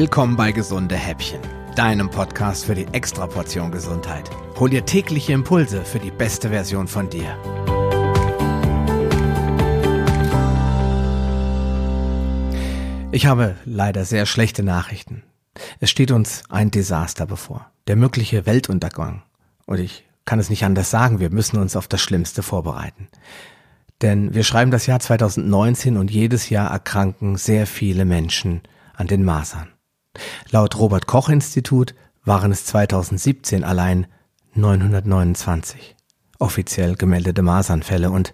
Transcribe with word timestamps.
Willkommen 0.00 0.36
bei 0.36 0.52
Gesunde 0.52 0.94
Häppchen, 0.94 1.40
deinem 1.74 2.08
Podcast 2.08 2.66
für 2.66 2.76
die 2.76 2.86
Extraportion 2.92 3.72
Gesundheit. 3.72 4.30
Hol 4.56 4.70
dir 4.70 4.84
tägliche 4.84 5.32
Impulse 5.32 5.84
für 5.84 5.98
die 5.98 6.12
beste 6.12 6.50
Version 6.50 6.86
von 6.86 7.10
dir. 7.10 7.36
Ich 13.10 13.26
habe 13.26 13.56
leider 13.64 14.04
sehr 14.04 14.24
schlechte 14.26 14.62
Nachrichten. 14.62 15.24
Es 15.80 15.90
steht 15.90 16.12
uns 16.12 16.44
ein 16.48 16.70
Desaster 16.70 17.26
bevor, 17.26 17.68
der 17.88 17.96
mögliche 17.96 18.46
Weltuntergang. 18.46 19.24
Und 19.66 19.80
ich 19.80 20.04
kann 20.24 20.38
es 20.38 20.48
nicht 20.48 20.64
anders 20.64 20.90
sagen, 20.90 21.18
wir 21.18 21.30
müssen 21.30 21.58
uns 21.58 21.74
auf 21.74 21.88
das 21.88 22.00
Schlimmste 22.00 22.44
vorbereiten. 22.44 23.08
Denn 24.00 24.32
wir 24.32 24.44
schreiben 24.44 24.70
das 24.70 24.86
Jahr 24.86 25.00
2019 25.00 25.96
und 25.96 26.12
jedes 26.12 26.50
Jahr 26.50 26.70
erkranken 26.70 27.36
sehr 27.36 27.66
viele 27.66 28.04
Menschen 28.04 28.60
an 28.94 29.08
den 29.08 29.24
Masern. 29.24 29.72
Laut 30.50 30.78
Robert 30.78 31.06
Koch 31.06 31.28
Institut 31.28 31.94
waren 32.24 32.52
es 32.52 32.64
2017 32.66 33.64
allein 33.64 34.06
929 34.54 35.96
offiziell 36.38 36.94
gemeldete 36.94 37.42
Masernfälle 37.42 38.10
und 38.10 38.32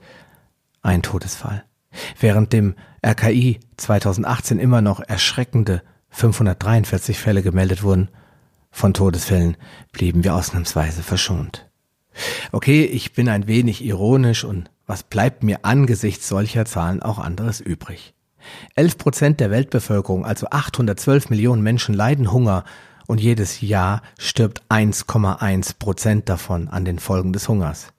ein 0.83 1.03
Todesfall. 1.03 1.65
Während 2.19 2.53
dem 2.53 2.75
RKI 3.05 3.61
2018 3.77 4.59
immer 4.59 4.83
noch 4.83 5.01
erschreckende 5.01 5.83
543 6.11 7.19
Fälle 7.19 7.43
gemeldet 7.43 7.83
wurden, 7.83 8.09
von 8.71 8.93
Todesfällen 8.93 9.57
blieben 9.93 10.25
wir 10.25 10.35
ausnahmsweise 10.35 11.03
verschont. 11.03 11.69
Okay, 12.53 12.85
ich 12.85 13.13
bin 13.13 13.29
ein 13.29 13.47
wenig 13.47 13.85
ironisch 13.85 14.45
und 14.45 14.71
was 14.87 15.03
bleibt 15.03 15.43
mir 15.43 15.65
angesichts 15.65 16.29
solcher 16.29 16.65
Zahlen 16.65 17.03
auch 17.03 17.19
anderes 17.19 17.61
übrig? 17.61 18.15
11 18.75 18.99
Prozent 18.99 19.41
der 19.41 19.51
Weltbevölkerung, 19.51 20.25
also 20.25 20.47
812 20.51 21.31
Millionen 21.31 21.63
Menschen, 21.63 21.95
leiden 21.95 22.33
Hunger 22.33 22.65
und 23.07 23.21
jedes 23.21 23.61
Jahr 23.61 24.03
stirbt 24.19 24.63
1,1 24.71 25.79
Prozent 25.79 26.29
davon 26.29 26.67
an 26.69 26.85
den 26.85 26.99
Folgen 26.99 27.33
des 27.33 27.49
Hungers. 27.49 27.93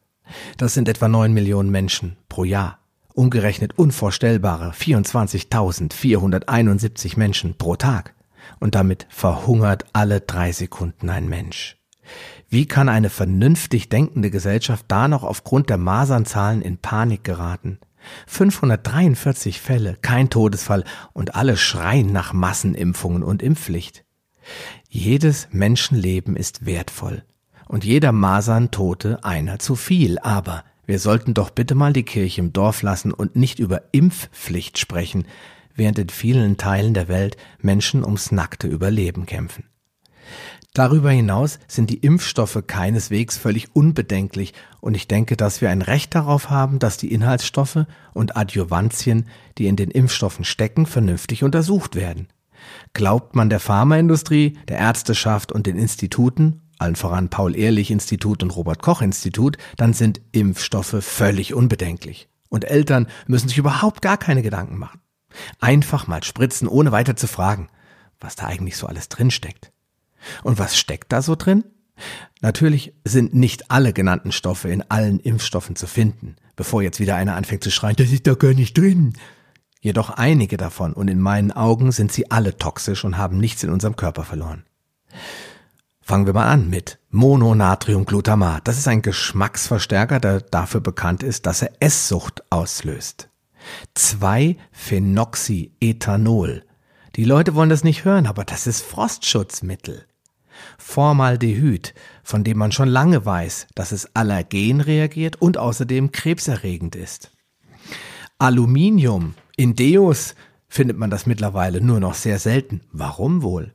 Das 0.58 0.73
sind 0.73 0.89
etwa 0.89 1.08
9 1.08 1.34
Millionen 1.34 1.69
Menschen 1.69 2.17
pro 2.30 2.44
Jahr. 2.44 2.80
Umgerechnet 3.14 3.78
unvorstellbare 3.78 4.72
24.471 4.72 7.17
Menschen 7.17 7.56
pro 7.58 7.75
Tag. 7.75 8.16
Und 8.59 8.75
damit 8.75 9.08
verhungert 9.09 9.86
alle 9.94 10.22
drei 10.22 10.52
Sekunden 10.52 11.09
ein 11.09 11.28
Mensch. 11.30 11.78
Wie 12.50 12.67
kann 12.67 12.89
eine 12.89 13.09
vernünftig 13.09 13.89
denkende 13.89 14.30
Gesellschaft 14.30 14.86
da 14.88 15.08
noch 15.08 15.23
aufgrund 15.23 15.69
der 15.69 15.78
Masernzahlen 15.78 16.62
in 16.62 16.78
Panik 16.78 17.23
geraten? 17.23 17.80
543 18.28 19.61
Fälle, 19.61 19.98
kein 20.02 20.30
Todesfall 20.30 20.84
und 21.14 21.36
alle 21.36 21.58
schreien 21.58 22.12
nach 22.12 22.34
Massenimpfungen 22.34 23.23
und 23.23 23.42
Impfpflicht. 23.42 24.06
Jedes 24.89 25.47
Menschenleben 25.52 26.36
ist 26.36 26.66
wertvoll 26.66 27.23
und 27.67 27.84
jeder 27.84 28.12
Maserntote 28.12 29.23
einer 29.23 29.59
zu 29.59 29.75
viel, 29.75 30.20
aber 30.20 30.64
wir 30.86 31.00
sollten 31.00 31.34
doch 31.34 31.50
bitte 31.50 31.75
mal 31.75 31.94
die 31.94 32.03
Kirche 32.03 32.42
im 32.42 32.53
Dorf 32.53 32.81
lassen 32.81 33.12
und 33.12 33.36
nicht 33.36 33.59
über 33.59 33.81
Impfpflicht 33.92 34.78
sprechen, 34.78 35.25
während 35.73 36.00
in 36.00 36.09
vielen 36.09 36.58
Teilen 36.58 36.94
der 36.94 37.08
Welt 37.08 37.38
Menschen 37.59 38.03
ums 38.03 38.31
nackte 38.31 38.67
Überleben 38.67 39.25
kämpfen. 39.25 39.66
Darüber 40.73 41.09
hinaus 41.09 41.59
sind 41.70 41.90
die 41.90 42.00
Impfstoffe 42.00 42.62
keineswegs 42.68 43.38
völlig 43.38 43.76
unbedenklich 43.76 44.54
und 44.81 44.94
ich 44.94 45.08
denke, 45.08 45.38
dass 45.38 45.62
wir 45.62 45.70
ein 45.70 45.81
Recht 45.81 46.14
darauf 46.14 46.50
haben, 46.50 46.80
dass 46.80 46.98
die 46.98 47.14
Inhaltsstoffe 47.14 47.86
und 48.14 48.36
Adjuvantien, 48.36 49.28
die 49.58 49.68
in 49.68 49.78
den 49.78 49.90
Impfstoffen 49.90 50.44
stecken, 50.44 50.86
vernünftig 50.86 51.44
untersucht 51.44 51.96
werden. 51.96 52.28
Glaubt 52.94 53.36
man 53.36 53.50
der 53.50 53.62
Pharmaindustrie, 53.62 54.58
der 54.68 54.78
Ärzteschaft 54.78 55.53
und 55.53 55.66
den 55.66 55.78
Instituten, 55.78 56.62
allen 56.78 56.98
voran 56.98 57.30
Paul-Ehrlich-Institut 57.30 58.44
und 58.44 58.50
Robert-Koch-Institut, 58.50 59.58
dann 59.78 59.94
sind 59.94 60.22
Impfstoffe 60.34 60.97
völlig 61.00 61.53
unbedenklich. 61.53 62.28
Und 62.50 62.66
Eltern 62.66 63.08
müssen 63.28 63.47
sich 63.47 63.58
überhaupt 63.58 64.02
gar 64.02 64.18
keine 64.18 64.41
Gedanken 64.41 64.78
machen. 64.78 65.00
Einfach 65.59 66.08
mal 66.08 66.24
spritzen, 66.24 66.68
ohne 66.68 66.91
weiter 66.91 67.16
zu 67.16 67.28
fragen, 67.28 67.69
was 68.19 68.35
da 68.35 68.47
eigentlich 68.47 68.78
so 68.78 68.88
alles 68.88 69.09
drinsteckt. 69.09 69.72
Und 70.44 70.59
was 70.59 70.78
steckt 70.78 71.12
da 71.12 71.22
so 71.22 71.36
drin? 71.36 71.63
Natürlich 72.41 72.94
sind 73.06 73.34
nicht 73.34 73.72
alle 73.72 73.94
genannten 73.94 74.31
Stoffe 74.31 74.69
in 74.69 74.84
allen 74.90 75.19
Impfstoffen 75.19 75.75
zu 75.75 75.88
finden, 75.88 76.36
bevor 76.56 76.81
jetzt 76.81 77.00
wieder 77.00 77.16
einer 77.16 77.36
anfängt 77.36 77.63
zu 77.63 77.72
schreien, 77.72 77.96
das 77.96 78.12
ist 78.12 78.28
doch 78.28 78.38
gar 78.38 78.53
nicht 78.53 78.78
drin. 78.78 79.14
Jedoch 79.80 80.09
einige 80.09 80.58
davon 80.58 80.94
und 80.94 81.08
in 81.08 81.22
meinen 81.22 81.52
Augen 81.52 81.91
sind 81.91 82.12
sie 82.12 82.31
alle 82.31 82.58
toxisch 82.58 83.06
und 83.06 83.18
haben 83.18 83.38
nichts 83.38 83.64
in 83.64 83.69
unserem 83.69 83.96
Körper 83.96 84.24
verloren. 84.24 84.66
Fangen 86.02 86.28
wir 86.28 86.34
mal 86.34 86.47
an 86.47 86.69
mit 86.69 87.00
Mononatriumglutamat. 87.09 88.68
Das 88.68 88.78
ist 88.78 88.88
ein 88.88 89.02
Geschmacksverstärker, 89.02 90.19
der 90.19 90.41
dafür 90.41 90.81
bekannt 90.81 91.24
ist, 91.24 91.47
dass 91.47 91.64
er 91.64 91.72
Esssucht 91.80 92.44
auslöst. 92.52 93.30
2-Phenoxyethanol. 93.97 96.62
Die 97.16 97.24
Leute 97.24 97.56
wollen 97.56 97.69
das 97.69 97.84
nicht 97.84 98.06
hören, 98.06 98.28
aber 98.28 98.46
das 98.46 98.68
ist 98.68 98.81
Frostschutzmittel. 98.81 100.06
Formaldehyd, 100.77 101.93
von 102.23 102.43
dem 102.43 102.57
man 102.57 102.71
schon 102.71 102.89
lange 102.89 103.25
weiß, 103.25 103.67
dass 103.75 103.91
es 103.91 104.16
allergen 104.16 104.81
reagiert 104.81 105.41
und 105.41 105.57
außerdem 105.57 106.11
krebserregend 106.11 106.95
ist. 106.95 107.31
Aluminium, 108.38 109.33
in 109.55 109.75
Deos 109.75 110.35
findet 110.67 110.97
man 110.97 111.09
das 111.09 111.25
mittlerweile 111.25 111.81
nur 111.81 111.99
noch 111.99 112.16
sehr 112.16 112.39
selten. 112.39 112.81
Warum 112.91 113.41
wohl? 113.41 113.73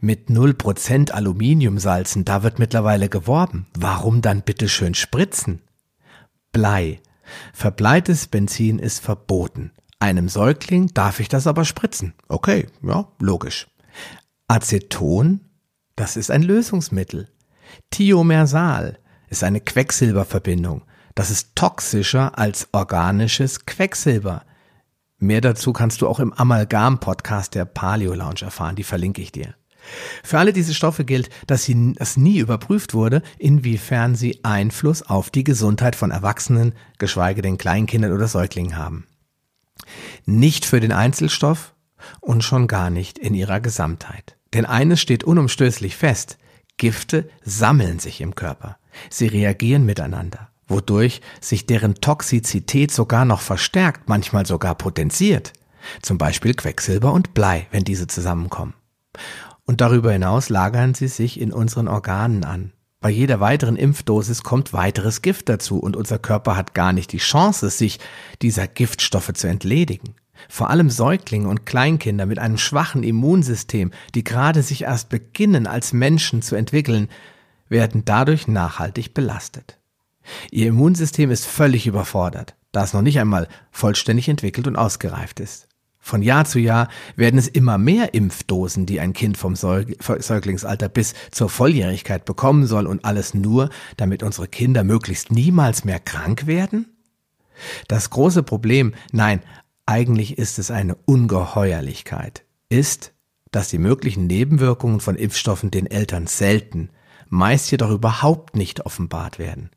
Mit 0.00 0.28
0% 0.28 1.10
Aluminiumsalzen, 1.10 2.24
da 2.24 2.42
wird 2.42 2.58
mittlerweile 2.58 3.08
geworben. 3.08 3.66
Warum 3.78 4.22
dann 4.22 4.42
bitte 4.42 4.68
schön 4.68 4.94
spritzen? 4.94 5.60
Blei. 6.52 7.00
Verbleites 7.52 8.26
Benzin 8.26 8.78
ist 8.78 9.00
verboten. 9.00 9.72
Einem 10.00 10.28
Säugling 10.28 10.88
darf 10.94 11.20
ich 11.20 11.28
das 11.28 11.46
aber 11.46 11.64
spritzen. 11.64 12.14
Okay, 12.28 12.66
ja, 12.82 13.08
logisch. 13.18 13.66
Aceton 14.46 15.40
das 15.98 16.16
ist 16.16 16.30
ein 16.30 16.42
Lösungsmittel. 16.42 17.28
Thiomersal 17.90 19.00
ist 19.28 19.42
eine 19.42 19.60
Quecksilberverbindung. 19.60 20.84
Das 21.16 21.28
ist 21.30 21.56
toxischer 21.56 22.38
als 22.38 22.68
organisches 22.70 23.66
Quecksilber. 23.66 24.44
Mehr 25.18 25.40
dazu 25.40 25.72
kannst 25.72 26.00
du 26.00 26.06
auch 26.06 26.20
im 26.20 26.32
Amalgam-Podcast 26.32 27.56
der 27.56 27.64
Paleo 27.64 28.14
Lounge 28.14 28.42
erfahren, 28.42 28.76
die 28.76 28.84
verlinke 28.84 29.20
ich 29.20 29.32
dir. 29.32 29.56
Für 30.22 30.38
alle 30.38 30.52
diese 30.52 30.72
Stoffe 30.72 31.04
gilt, 31.04 31.30
dass 31.48 31.68
das 31.96 32.16
nie 32.16 32.38
überprüft 32.38 32.94
wurde, 32.94 33.22
inwiefern 33.36 34.14
sie 34.14 34.44
Einfluss 34.44 35.02
auf 35.02 35.30
die 35.30 35.42
Gesundheit 35.42 35.96
von 35.96 36.12
Erwachsenen, 36.12 36.74
geschweige 36.98 37.42
denn 37.42 37.58
Kleinkindern 37.58 38.12
oder 38.12 38.28
Säuglingen 38.28 38.76
haben. 38.76 39.08
Nicht 40.26 40.64
für 40.64 40.78
den 40.78 40.92
Einzelstoff 40.92 41.74
und 42.20 42.44
schon 42.44 42.68
gar 42.68 42.90
nicht 42.90 43.18
in 43.18 43.34
ihrer 43.34 43.58
Gesamtheit. 43.58 44.37
Denn 44.54 44.66
eines 44.66 45.00
steht 45.00 45.24
unumstößlich 45.24 45.96
fest. 45.96 46.38
Gifte 46.76 47.28
sammeln 47.42 47.98
sich 47.98 48.20
im 48.20 48.34
Körper. 48.34 48.78
Sie 49.10 49.26
reagieren 49.26 49.84
miteinander, 49.84 50.48
wodurch 50.66 51.20
sich 51.40 51.66
deren 51.66 51.96
Toxizität 51.96 52.90
sogar 52.90 53.24
noch 53.24 53.40
verstärkt, 53.40 54.08
manchmal 54.08 54.46
sogar 54.46 54.74
potenziert. 54.74 55.52
Zum 56.02 56.18
Beispiel 56.18 56.54
Quecksilber 56.54 57.12
und 57.12 57.34
Blei, 57.34 57.66
wenn 57.70 57.84
diese 57.84 58.06
zusammenkommen. 58.06 58.74
Und 59.64 59.80
darüber 59.80 60.12
hinaus 60.12 60.48
lagern 60.48 60.94
sie 60.94 61.08
sich 61.08 61.40
in 61.40 61.52
unseren 61.52 61.88
Organen 61.88 62.44
an. 62.44 62.72
Bei 63.00 63.10
jeder 63.10 63.38
weiteren 63.38 63.76
Impfdosis 63.76 64.42
kommt 64.42 64.72
weiteres 64.72 65.22
Gift 65.22 65.48
dazu 65.48 65.78
und 65.78 65.94
unser 65.94 66.18
Körper 66.18 66.56
hat 66.56 66.74
gar 66.74 66.92
nicht 66.92 67.12
die 67.12 67.18
Chance, 67.18 67.70
sich 67.70 68.00
dieser 68.42 68.66
Giftstoffe 68.66 69.32
zu 69.34 69.46
entledigen. 69.46 70.14
Vor 70.48 70.70
allem 70.70 70.90
Säuglinge 70.90 71.48
und 71.48 71.66
Kleinkinder 71.66 72.26
mit 72.26 72.38
einem 72.38 72.58
schwachen 72.58 73.02
Immunsystem, 73.02 73.90
die 74.14 74.24
gerade 74.24 74.62
sich 74.62 74.82
erst 74.82 75.08
beginnen 75.08 75.66
als 75.66 75.92
Menschen 75.92 76.42
zu 76.42 76.54
entwickeln, 76.54 77.08
werden 77.68 78.04
dadurch 78.04 78.48
nachhaltig 78.48 79.14
belastet. 79.14 79.78
Ihr 80.50 80.68
Immunsystem 80.68 81.30
ist 81.30 81.46
völlig 81.46 81.86
überfordert, 81.86 82.54
da 82.72 82.84
es 82.84 82.92
noch 82.92 83.02
nicht 83.02 83.18
einmal 83.18 83.48
vollständig 83.70 84.28
entwickelt 84.28 84.66
und 84.66 84.76
ausgereift 84.76 85.40
ist. 85.40 85.68
Von 86.00 86.22
Jahr 86.22 86.44
zu 86.44 86.58
Jahr 86.58 86.88
werden 87.16 87.38
es 87.38 87.48
immer 87.48 87.76
mehr 87.76 88.14
Impfdosen, 88.14 88.86
die 88.86 89.00
ein 89.00 89.12
Kind 89.12 89.36
vom 89.36 89.56
Säuglingsalter 89.56 90.88
bis 90.88 91.14
zur 91.30 91.50
Volljährigkeit 91.50 92.24
bekommen 92.24 92.66
soll 92.66 92.86
und 92.86 93.04
alles 93.04 93.34
nur, 93.34 93.68
damit 93.96 94.22
unsere 94.22 94.48
Kinder 94.48 94.84
möglichst 94.84 95.30
niemals 95.30 95.84
mehr 95.84 96.00
krank 96.00 96.46
werden? 96.46 96.86
Das 97.88 98.10
große 98.10 98.42
Problem, 98.42 98.94
nein, 99.12 99.42
eigentlich 99.88 100.36
ist 100.36 100.58
es 100.58 100.70
eine 100.70 100.96
Ungeheuerlichkeit, 101.06 102.44
ist, 102.68 103.14
dass 103.50 103.70
die 103.70 103.78
möglichen 103.78 104.26
Nebenwirkungen 104.26 105.00
von 105.00 105.16
Impfstoffen 105.16 105.70
den 105.70 105.86
Eltern 105.86 106.26
selten, 106.26 106.90
meist 107.28 107.70
jedoch 107.70 107.90
überhaupt 107.90 108.54
nicht 108.54 108.84
offenbart 108.84 109.38
werden. 109.38 109.70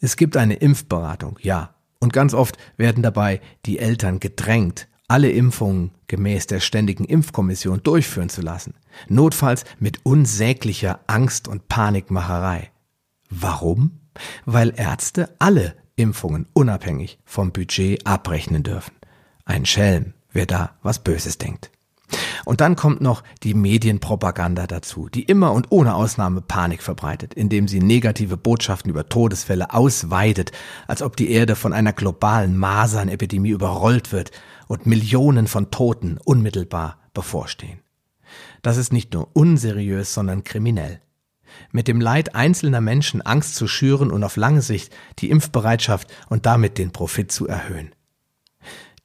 Es 0.00 0.16
gibt 0.16 0.36
eine 0.36 0.54
Impfberatung, 0.54 1.38
ja, 1.40 1.74
und 2.00 2.12
ganz 2.12 2.34
oft 2.34 2.58
werden 2.76 3.04
dabei 3.04 3.40
die 3.64 3.78
Eltern 3.78 4.18
gedrängt, 4.18 4.88
alle 5.06 5.30
Impfungen 5.30 5.92
gemäß 6.08 6.48
der 6.48 6.58
Ständigen 6.58 7.04
Impfkommission 7.04 7.82
durchführen 7.84 8.28
zu 8.30 8.42
lassen, 8.42 8.74
notfalls 9.08 9.64
mit 9.78 10.04
unsäglicher 10.04 10.98
Angst 11.06 11.46
und 11.46 11.68
Panikmacherei. 11.68 12.72
Warum? 13.30 14.00
Weil 14.46 14.72
Ärzte 14.76 15.32
alle 15.38 15.76
Impfungen 15.94 16.46
unabhängig 16.54 17.20
vom 17.24 17.52
Budget 17.52 18.04
abrechnen 18.04 18.64
dürfen. 18.64 18.97
Ein 19.48 19.64
Schelm, 19.64 20.12
wer 20.30 20.44
da 20.44 20.76
was 20.82 20.98
Böses 20.98 21.38
denkt. 21.38 21.70
Und 22.44 22.60
dann 22.60 22.76
kommt 22.76 23.00
noch 23.00 23.22
die 23.42 23.54
Medienpropaganda 23.54 24.66
dazu, 24.66 25.08
die 25.08 25.22
immer 25.22 25.52
und 25.52 25.68
ohne 25.70 25.94
Ausnahme 25.94 26.42
Panik 26.42 26.82
verbreitet, 26.82 27.32
indem 27.32 27.66
sie 27.66 27.80
negative 27.80 28.36
Botschaften 28.36 28.90
über 28.90 29.08
Todesfälle 29.08 29.72
ausweitet, 29.72 30.52
als 30.86 31.00
ob 31.00 31.16
die 31.16 31.30
Erde 31.30 31.56
von 31.56 31.72
einer 31.72 31.94
globalen 31.94 32.58
Masernepidemie 32.58 33.48
überrollt 33.48 34.12
wird 34.12 34.32
und 34.66 34.84
Millionen 34.84 35.46
von 35.46 35.70
Toten 35.70 36.18
unmittelbar 36.22 36.98
bevorstehen. 37.14 37.80
Das 38.60 38.76
ist 38.76 38.92
nicht 38.92 39.14
nur 39.14 39.30
unseriös, 39.32 40.12
sondern 40.12 40.44
kriminell. 40.44 41.00
Mit 41.72 41.88
dem 41.88 42.02
Leid 42.02 42.34
einzelner 42.34 42.82
Menschen 42.82 43.22
Angst 43.22 43.54
zu 43.54 43.66
schüren 43.66 44.10
und 44.10 44.22
auf 44.24 44.36
lange 44.36 44.60
Sicht 44.60 44.94
die 45.20 45.30
Impfbereitschaft 45.30 46.12
und 46.28 46.44
damit 46.44 46.76
den 46.76 46.92
Profit 46.92 47.32
zu 47.32 47.48
erhöhen. 47.48 47.92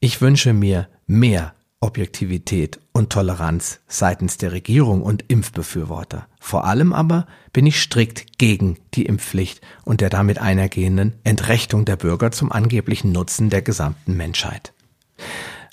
Ich 0.03 0.19
wünsche 0.19 0.51
mir 0.51 0.89
mehr 1.07 1.53
Objektivität 1.79 2.81
und 2.91 3.09
Toleranz 3.09 3.79
seitens 3.87 4.35
der 4.35 4.51
Regierung 4.51 5.01
und 5.01 5.23
Impfbefürworter. 5.29 6.27
Vor 6.41 6.65
allem 6.65 6.91
aber 6.91 7.25
bin 7.53 7.65
ich 7.65 7.81
strikt 7.81 8.37
gegen 8.37 8.79
die 8.95 9.05
Impfpflicht 9.05 9.61
und 9.85 10.01
der 10.01 10.09
damit 10.09 10.39
einhergehenden 10.39 11.13
Entrechtung 11.23 11.85
der 11.85 11.95
Bürger 11.95 12.33
zum 12.33 12.51
angeblichen 12.51 13.13
Nutzen 13.13 13.49
der 13.49 13.61
gesamten 13.61 14.17
Menschheit. 14.17 14.73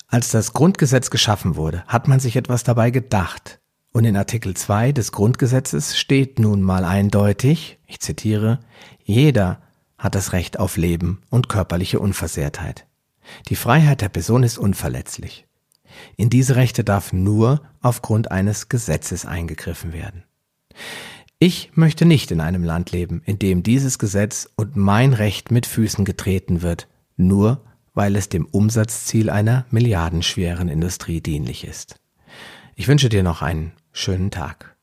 Als 0.07 0.29
das 0.29 0.53
Grundgesetz 0.53 1.11
geschaffen 1.11 1.57
wurde, 1.57 1.83
hat 1.89 2.07
man 2.07 2.21
sich 2.21 2.37
etwas 2.37 2.63
dabei 2.63 2.93
gedacht. 2.93 3.59
Und 3.91 4.05
in 4.05 4.17
Artikel 4.17 4.55
2 4.55 4.93
des 4.93 5.11
Grundgesetzes 5.11 5.99
steht 5.99 6.39
nun 6.39 6.63
mal 6.63 6.85
eindeutig, 6.85 7.81
ich 7.89 7.99
zitiere, 7.99 8.61
jeder 9.03 9.61
hat 9.99 10.15
das 10.15 10.33
Recht 10.33 10.61
auf 10.61 10.77
Leben 10.77 11.21
und 11.31 11.49
körperliche 11.49 11.99
Unversehrtheit. 11.99 12.87
Die 13.49 13.57
Freiheit 13.57 14.01
der 14.01 14.09
Person 14.09 14.43
ist 14.43 14.59
unverletzlich. 14.59 15.47
In 16.17 16.31
diese 16.31 16.57
Rechte 16.57 16.85
darf 16.85 17.13
nur 17.13 17.63
aufgrund 17.81 18.31
eines 18.31 18.69
Gesetzes 18.69 19.27
eingegriffen 19.27 19.93
werden. 19.93 20.25
Ich 21.39 21.71
möchte 21.75 22.05
nicht 22.05 22.31
in 22.31 22.41
einem 22.41 22.65
Land 22.65 22.93
leben, 22.93 23.23
in 23.25 23.39
dem 23.39 23.63
dieses 23.63 23.99
Gesetz 23.99 24.49
und 24.57 24.77
mein 24.77 25.15
Recht 25.15 25.51
mit 25.51 25.67
Füßen 25.67 26.05
getreten 26.05 26.63
wird, 26.63 26.87
nur 27.17 27.63
weil 27.95 28.15
es 28.17 28.29
dem 28.29 28.47
Umsatzziel 28.47 29.31
einer 29.31 29.65
milliardenschweren 29.71 30.69
Industrie 30.69 31.21
dienlich 31.21 31.67
ist. 31.67 31.97
Ich 32.77 32.89
wünsche 32.89 33.09
dir 33.09 33.23
noch 33.23 33.43
einen 33.43 33.73
schönen 33.93 34.31
Tag. 34.31 34.77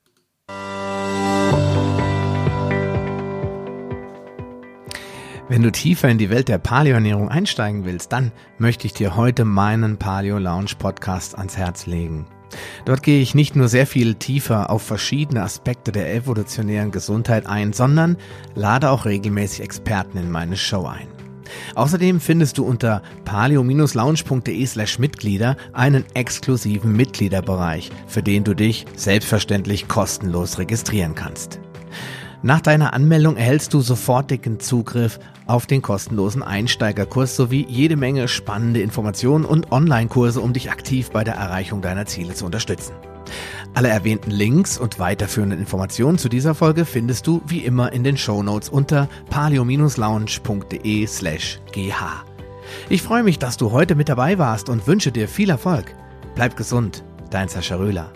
Wenn 5.50 5.64
du 5.64 5.72
tiefer 5.72 6.10
in 6.10 6.18
die 6.18 6.30
Welt 6.30 6.50
der 6.50 6.58
Paleoernährung 6.58 7.30
einsteigen 7.30 7.86
willst, 7.86 8.12
dann 8.12 8.34
möchte 8.58 8.86
ich 8.86 8.94
dir 8.94 9.16
heute 9.16 9.46
meinen 9.46 9.96
Paleo 9.96 10.40
Lounge 10.40 10.72
Podcast 10.78 11.38
ans 11.38 11.56
Herz 11.56 11.86
legen. 11.86 12.28
Dort 12.84 13.02
gehe 13.02 13.22
ich 13.22 13.34
nicht 13.34 13.56
nur 13.56 13.70
sehr 13.70 13.88
viel 13.88 14.16
tiefer 14.16 14.70
auf 14.70 14.82
verschiedene 14.82 15.44
Aspekte 15.44 15.94
der 15.94 16.14
evolutionären 16.14 16.92
Gesundheit 16.92 17.46
ein, 17.46 17.72
sondern 17.72 18.18
lade 18.56 18.90
auch 18.90 19.06
regelmäßig 19.06 19.62
Experten 19.62 20.18
in 20.18 20.32
meine 20.32 20.58
Show 20.58 20.86
ein. 20.86 21.08
Außerdem 21.76 22.20
findest 22.20 22.58
du 22.58 22.66
unter 22.66 23.02
paleo-lounge.de 23.24 24.66
slash 24.66 25.00
Mitglieder 25.00 25.56
einen 25.72 26.04
exklusiven 26.14 26.92
Mitgliederbereich, 26.92 27.90
für 28.08 28.22
den 28.22 28.44
du 28.44 28.54
dich 28.54 28.86
selbstverständlich 28.98 29.88
kostenlos 29.88 30.58
registrieren 30.58 31.16
kannst. 31.16 31.62
Nach 32.44 32.62
deiner 32.62 32.94
Anmeldung 32.94 33.36
erhältst 33.36 33.74
du 33.74 33.82
sofortigen 33.82 34.60
Zugriff 34.60 35.20
auf 35.48 35.66
den 35.66 35.82
kostenlosen 35.82 36.44
Einsteigerkurs 36.44 37.36
sowie 37.36 37.66
jede 37.68 37.96
Menge 37.96 38.28
spannende 38.28 38.82
Informationen 38.82 39.44
und 39.44 39.72
Online-Kurse, 39.72 40.40
um 40.40 40.54
dich 40.54 40.70
aktiv 40.70 41.10
bei 41.10 41.24
der 41.24 41.36
Erreichung 41.36 41.82
deiner 41.82 42.06
Ziele 42.06 42.36
zu 42.36 42.46
unterstützen. 42.46 42.94
Alle 43.74 43.90
erwähnten 43.90 44.32
Links 44.32 44.78
und 44.78 45.00
weiterführenden 45.00 45.60
Informationen 45.60 46.18
zu 46.18 46.30
dieser 46.30 46.54
Folge 46.54 46.86
findest 46.86 47.28
du 47.28 47.42
wie 47.48 47.60
immer 47.60 47.92
in 47.92 48.04
den 48.04 48.18
Show 48.18 48.44
Notes 48.44 48.70
unter 48.70 49.10
palio-lounge.de 49.30 51.08
slash 51.08 51.60
gh. 51.72 51.94
Ich 52.90 53.02
freue 53.02 53.24
mich, 53.24 53.40
dass 53.40 53.58
du 53.58 53.72
heute 53.72 53.96
mit 53.96 54.10
dabei 54.10 54.38
warst 54.38 54.70
und 54.70 54.88
wünsche 54.88 55.12
dir 55.12 55.28
viel 55.28 55.50
Erfolg. 55.50 55.96
Bleib 56.36 56.56
gesund, 56.56 57.04
dein 57.32 57.48
Sascha 57.48 57.76
Röhler. 57.76 58.12